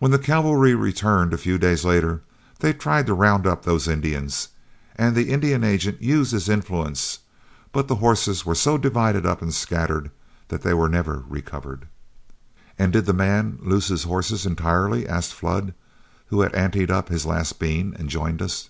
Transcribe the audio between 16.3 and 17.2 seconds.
had anteed up